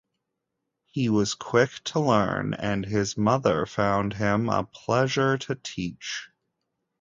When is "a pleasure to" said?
4.49-5.53